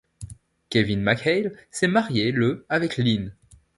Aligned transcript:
Kevin 0.71 1.03
McHale 1.03 1.55
s'est 1.69 1.85
marié 1.87 2.31
le 2.31 2.65
avec 2.69 2.97
Lynn. 2.97 3.35